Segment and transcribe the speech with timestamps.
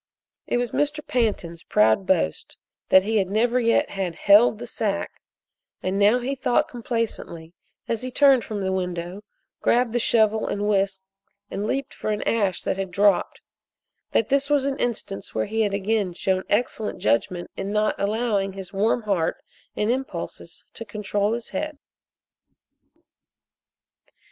[0.47, 1.05] It was Mr.
[1.05, 2.57] Pantin's proud boast
[2.89, 5.21] that he never yet had "held the sack,"
[5.83, 7.53] and now he thought complacently
[7.87, 9.21] as he turned from the window,
[9.61, 11.01] grabbed the shovel and whisk
[11.51, 13.41] and leaped for an ash that had dropped,
[14.11, 18.53] that this was an instance where he had again shown excellent judgment in not allowing
[18.53, 19.37] his warm heart
[19.75, 21.77] and impulses to control his head.